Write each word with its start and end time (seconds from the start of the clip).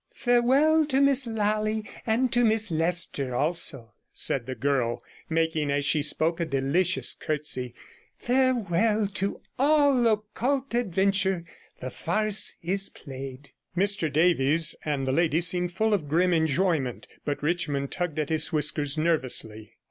'Farewell 0.15 0.83
to 0.87 0.99
Miss 0.99 1.27
Lally, 1.27 1.85
and 2.07 2.33
to 2.33 2.43
Miss 2.43 2.71
Leicester 2.71 3.35
also,' 3.35 3.93
said 4.11 4.47
the 4.47 4.55
girl, 4.55 5.03
making 5.29 5.69
as 5.69 5.85
she 5.85 6.01
spoke 6.01 6.39
a 6.39 6.45
delicious 6.45 7.13
curtsy. 7.13 7.75
'Farewell 8.17 9.05
to 9.05 9.41
all 9.59 10.07
occult 10.07 10.73
adventure; 10.73 11.45
the 11.81 11.91
farce 11.91 12.57
is 12.63 12.89
played.' 12.89 13.51
Mr 13.77 14.11
Davies 14.11 14.73
and 14.83 15.05
the 15.05 15.11
lady 15.11 15.39
seemed 15.39 15.71
full 15.71 15.93
of 15.93 16.09
grim 16.09 16.33
enjoyment, 16.33 17.07
but 17.23 17.43
Richmond 17.43 17.91
tugged 17.91 18.17
at 18.17 18.29
his 18.29 18.51
whiskers 18.51 18.97
nervously. 18.97 19.75